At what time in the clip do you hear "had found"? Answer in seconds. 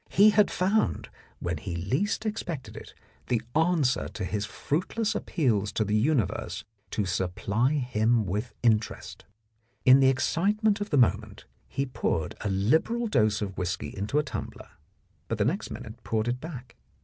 0.31-1.09